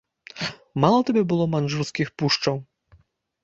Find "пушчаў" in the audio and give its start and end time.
2.23-2.55